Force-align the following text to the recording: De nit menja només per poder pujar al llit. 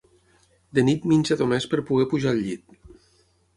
De 0.77 0.83
nit 0.87 1.05
menja 1.11 1.37
només 1.43 1.69
per 1.75 1.81
poder 1.91 2.09
pujar 2.17 2.35
al 2.35 2.43
llit. 2.49 2.77